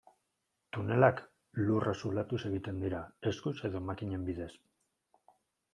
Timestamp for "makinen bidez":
3.91-4.53